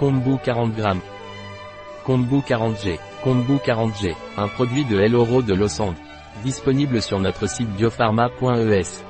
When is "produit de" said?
4.48-4.98